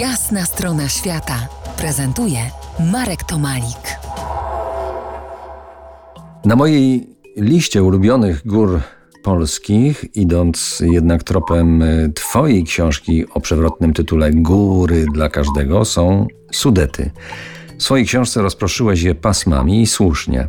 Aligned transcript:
Jasna 0.00 0.44
strona 0.44 0.88
świata 0.88 1.48
prezentuje 1.76 2.38
Marek 2.92 3.24
Tomalik. 3.24 3.98
Na 6.44 6.56
mojej 6.56 7.06
liście 7.36 7.82
ulubionych 7.82 8.46
gór 8.46 8.80
polskich, 9.22 10.16
idąc 10.16 10.82
jednak 10.86 11.22
tropem 11.24 11.82
y, 11.82 12.12
Twojej 12.14 12.64
książki 12.64 13.24
o 13.34 13.40
przewrotnym 13.40 13.92
tytule 13.92 14.30
Góry 14.32 15.06
dla 15.14 15.28
każdego, 15.28 15.84
są 15.84 16.26
Sudety. 16.52 17.10
W 17.78 17.82
swojej 17.82 18.06
książce 18.06 18.42
rozproszyłeś 18.42 19.02
je 19.02 19.14
pasmami 19.14 19.82
i 19.82 19.86
słusznie. 19.86 20.48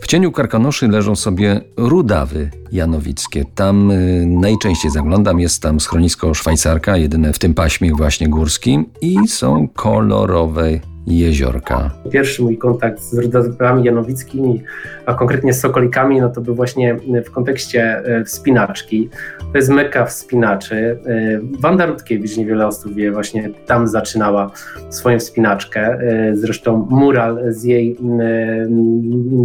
W 0.00 0.06
cieniu 0.06 0.32
Karkonoszy 0.32 0.88
leżą 0.88 1.16
sobie 1.16 1.60
rudawy 1.76 2.50
janowickie. 2.72 3.44
Tam 3.54 3.90
y, 3.90 4.26
najczęściej 4.26 4.90
zaglądam, 4.90 5.40
jest 5.40 5.62
tam 5.62 5.80
schronisko 5.80 6.34
Szwajcarka, 6.34 6.96
jedyne 6.96 7.32
w 7.32 7.38
tym 7.38 7.54
paśmie 7.54 7.94
właśnie 7.94 8.28
górskim 8.28 8.86
i 9.00 9.28
są 9.28 9.68
kolorowe 9.68 10.80
jeziorka. 11.06 11.90
Pierwszy 12.10 12.42
mój 12.42 12.58
kontakt 12.58 13.00
z 13.00 13.18
rodowami 13.18 13.84
janowickimi, 13.84 14.62
a 15.06 15.14
konkretnie 15.14 15.52
z 15.52 15.60
sokolikami, 15.60 16.20
no 16.20 16.28
to 16.28 16.40
był 16.40 16.54
właśnie 16.54 16.96
w 17.24 17.30
kontekście 17.30 18.02
e, 18.04 18.24
wspinaczki. 18.24 19.08
To 19.52 19.58
jest 19.58 19.68
meka 19.68 20.04
wspinaczy. 20.04 20.98
E, 21.06 21.40
Wanda 21.60 21.86
Rutkiewicz, 21.86 22.36
niewiele 22.36 22.66
osób 22.66 22.94
wie, 22.94 23.12
właśnie 23.12 23.50
tam 23.66 23.88
zaczynała 23.88 24.50
swoją 24.90 25.18
wspinaczkę. 25.18 25.80
E, 25.80 26.36
zresztą 26.36 26.86
mural 26.90 27.40
z 27.48 27.64
jej 27.64 27.96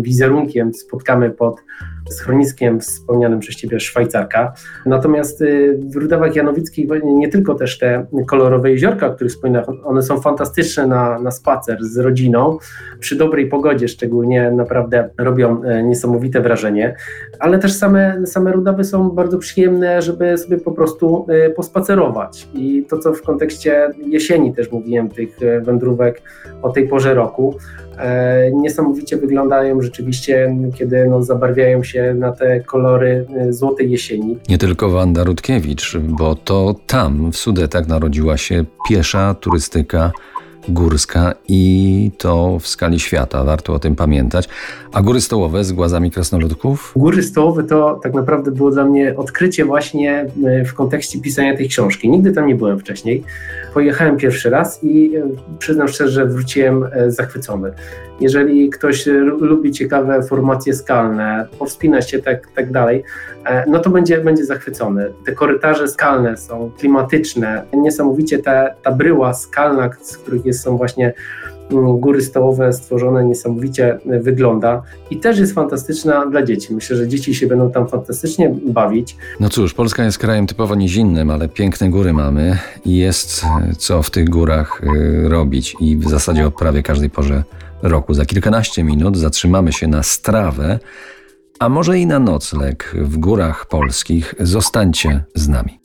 wizerunkiem 0.02 0.74
spotkamy 0.74 1.32
pod 1.32 1.64
schroniskiem 2.10 2.80
wspomnianym 2.80 3.40
przez 3.40 3.56
Ciebie 3.56 3.80
Szwajcarka. 3.80 4.54
Natomiast 4.86 5.44
w 5.80 5.96
Rudawach 5.96 6.36
Janowickich 6.36 6.88
nie 7.04 7.30
tylko 7.30 7.56
też 7.56 7.78
te 7.78 8.06
kolorowe 8.28 8.72
jeziorka, 8.72 9.08
o 9.08 9.14
których 9.14 9.34
wspominałem, 9.34 9.68
one 9.84 10.02
są 10.02 10.22
fantastyczne 10.22 10.88
na, 10.88 11.20
na 11.20 11.32
spacer 11.46 11.78
z 11.82 11.98
rodziną. 11.98 12.58
Przy 13.00 13.16
dobrej 13.16 13.50
pogodzie 13.50 13.88
szczególnie 13.88 14.52
naprawdę 14.52 15.10
robią 15.18 15.64
e, 15.64 15.84
niesamowite 15.84 16.42
wrażenie, 16.42 16.96
ale 17.40 17.60
też 17.60 17.74
same, 17.74 18.28
same 18.28 18.52
Rudawy 18.52 18.84
są 18.84 19.10
bardzo 19.10 19.38
przyjemne, 19.38 20.02
żeby 20.02 20.38
sobie 20.38 20.58
po 20.58 20.72
prostu 20.72 21.26
e, 21.30 21.50
pospacerować. 21.50 22.48
I 22.54 22.86
to, 22.90 22.98
co 22.98 23.14
w 23.14 23.22
kontekście 23.22 23.90
jesieni 24.08 24.54
też 24.54 24.72
mówiłem, 24.72 25.10
tych 25.10 25.44
e, 25.44 25.62
wędrówek 25.62 26.22
o 26.62 26.70
tej 26.70 26.88
porze 26.88 27.14
roku, 27.14 27.56
niesamowicie 28.54 29.18
wyglądają 29.18 29.82
rzeczywiście, 29.82 30.56
kiedy 30.78 31.08
no, 31.08 31.24
zabarwiają 31.24 31.84
się 31.84 32.14
na 32.14 32.32
te 32.32 32.60
kolory 32.60 33.26
złotej 33.50 33.92
jesieni. 33.92 34.38
Nie 34.50 34.58
tylko 34.58 34.90
Wanda 34.90 35.24
Rutkiewicz, 35.24 35.98
bo 35.98 36.36
to 36.36 36.76
tam 36.88 37.32
w 37.32 37.38
Sudetach 37.38 37.88
narodziła 37.88 38.38
się 38.38 38.66
piesza 38.90 39.36
turystyka 39.40 40.12
górska 40.68 41.34
i 41.48 42.12
to 42.18 42.60
w 42.60 42.68
skali 42.68 43.00
świata, 43.00 43.44
warto 43.44 43.74
o 43.74 43.80
tym 43.80 43.96
pamiętać. 43.96 44.50
A 44.92 45.02
góry 45.02 45.22
stołowe 45.22 45.64
z 45.64 45.72
głazami 45.72 46.12
krasnoludków? 46.12 46.94
Góry 46.96 47.24
stołowe 47.24 47.64
to 47.64 48.00
tak 48.04 48.14
naprawdę 48.14 48.52
było 48.52 48.72
dla 48.72 48.86
mnie 48.86 49.16
odkrycie 49.18 49.66
właśnie 49.66 50.26
e, 50.46 50.66
w 50.66 50.74
kontekście 50.74 51.22
pisania 51.22 51.58
tej 51.58 51.70
książki. 51.70 52.10
Nigdy 52.10 52.32
tam 52.32 52.48
nie 52.48 52.56
byłem 52.56 52.80
wcześniej. 52.80 53.24
Pojechałem 53.74 54.18
pierwszy 54.18 54.50
raz 54.50 54.84
i 54.84 55.16
e, 55.16 55.22
przyznam 55.60 55.88
szczerze, 55.88 56.12
że 56.12 56.26
wróciłem 56.26 56.86
zachwycony. 57.08 57.72
Jeżeli 58.20 58.70
ktoś 58.70 59.06
lubi 59.40 59.72
ciekawe 59.72 60.24
formacje 60.24 60.74
skalne, 60.74 61.48
powspinać 61.60 62.12
się 62.12 62.20
tak, 62.20 62.48
tak 62.56 62.72
dalej, 62.72 63.04
e, 63.46 63.66
no 63.70 63.80
to 63.80 63.90
będzie, 63.90 64.18
będzie 64.18 64.46
zachwycony. 64.46 65.12
Te 65.26 65.32
korytarze 65.32 65.88
skalne 65.88 66.38
są 66.38 66.72
klimatyczne, 66.80 67.64
niesamowicie 67.74 68.40
ta, 68.40 68.70
ta 68.84 68.92
bryła 68.92 69.34
skalna, 69.34 69.90
z 70.02 70.18
których 70.18 70.46
jest, 70.46 70.55
są 70.58 70.78
właśnie 70.78 71.14
mm, 71.72 72.00
góry 72.00 72.22
stołowe 72.22 72.74
stworzone 72.74 73.26
niesamowicie 73.26 74.00
wygląda 74.06 74.82
i 75.10 75.18
też 75.18 75.40
jest 75.40 75.54
fantastyczna 75.54 76.26
dla 76.26 76.44
dzieci. 76.44 76.74
Myślę, 76.74 76.98
że 76.98 77.08
dzieci 77.08 77.36
się 77.36 77.48
będą 77.48 77.72
tam 77.72 77.88
fantastycznie 77.88 78.56
bawić. 78.66 79.18
No 79.40 79.50
cóż, 79.50 79.74
Polska 79.74 80.04
jest 80.04 80.18
krajem 80.18 80.48
typowo 80.48 80.76
nizinnym, 80.76 81.30
ale 81.30 81.50
piękne 81.50 81.90
góry 81.90 82.14
mamy 82.14 82.58
i 82.86 82.98
jest 82.98 83.46
co 83.78 84.04
w 84.04 84.10
tych 84.10 84.30
górach 84.30 84.82
y, 84.84 85.30
robić 85.30 85.76
i 85.80 85.98
w 85.98 86.10
zasadzie 86.10 86.48
o 86.48 86.52
prawie 86.52 86.84
każdej 86.84 87.10
porze 87.10 87.44
roku. 87.82 88.14
Za 88.14 88.26
kilkanaście 88.26 88.84
minut 88.84 89.18
zatrzymamy 89.18 89.74
się 89.74 89.88
na 89.88 90.04
strawę, 90.04 90.80
a 91.60 91.70
może 91.70 92.00
i 92.00 92.06
na 92.06 92.20
nocleg 92.20 92.96
w 92.96 93.18
górach 93.18 93.66
polskich. 93.66 94.36
Zostańcie 94.40 95.24
z 95.36 95.48
nami. 95.48 95.85